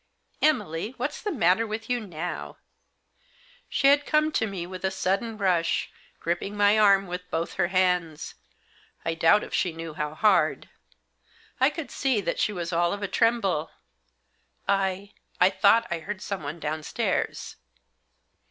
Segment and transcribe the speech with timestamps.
[0.41, 2.57] Emily, what's the matter with you now?"
[3.69, 7.67] She had come to me with a sudden rush, gripping my arm with both her
[7.67, 8.33] hands—
[9.05, 10.69] I doubt if she knew how hard.
[11.59, 13.69] I could see that she was all of a tremble."
[14.67, 17.57] I— I thought I heard someone downstairs."